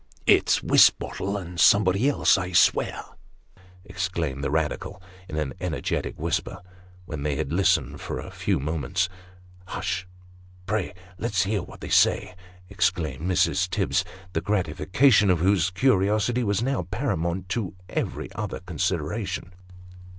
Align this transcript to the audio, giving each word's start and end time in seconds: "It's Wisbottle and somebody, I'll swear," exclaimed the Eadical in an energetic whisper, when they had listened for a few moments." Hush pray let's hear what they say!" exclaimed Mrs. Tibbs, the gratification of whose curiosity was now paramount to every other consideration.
"It's 0.25 0.63
Wisbottle 0.63 1.37
and 1.37 1.59
somebody, 1.59 2.09
I'll 2.09 2.25
swear," 2.25 3.01
exclaimed 3.85 4.43
the 4.43 4.49
Eadical 4.49 4.99
in 5.29 5.37
an 5.37 5.53
energetic 5.59 6.17
whisper, 6.17 6.59
when 7.05 7.21
they 7.21 7.35
had 7.35 7.53
listened 7.53 8.01
for 8.01 8.17
a 8.17 8.31
few 8.31 8.59
moments." 8.59 9.09
Hush 9.75 10.07
pray 10.65 10.95
let's 11.19 11.43
hear 11.43 11.61
what 11.61 11.81
they 11.81 11.89
say!" 11.89 12.33
exclaimed 12.71 13.29
Mrs. 13.29 13.69
Tibbs, 13.69 14.03
the 14.33 14.41
gratification 14.41 15.29
of 15.29 15.37
whose 15.37 15.69
curiosity 15.69 16.43
was 16.43 16.63
now 16.63 16.81
paramount 16.81 17.47
to 17.49 17.75
every 17.87 18.33
other 18.33 18.59
consideration. 18.61 19.51